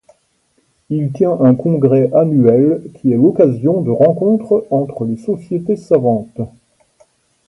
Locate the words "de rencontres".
3.81-4.65